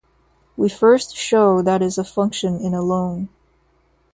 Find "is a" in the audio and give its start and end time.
1.83-2.03